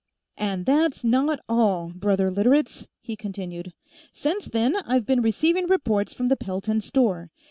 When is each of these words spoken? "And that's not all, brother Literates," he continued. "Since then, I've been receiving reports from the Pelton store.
"And 0.37 0.65
that's 0.65 1.03
not 1.03 1.41
all, 1.47 1.91
brother 1.93 2.31
Literates," 2.31 2.87
he 3.01 3.15
continued. 3.15 3.71
"Since 4.11 4.45
then, 4.45 4.77
I've 4.77 5.05
been 5.05 5.21
receiving 5.21 5.67
reports 5.67 6.11
from 6.11 6.27
the 6.27 6.35
Pelton 6.35 6.81
store. 6.81 7.29